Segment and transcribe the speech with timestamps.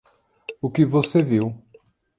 [0.63, 1.63] O que você viu